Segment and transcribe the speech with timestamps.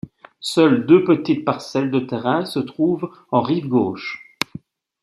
[0.39, 4.35] Seules deux petites parcelles de terrain se trouvent en rive gauche.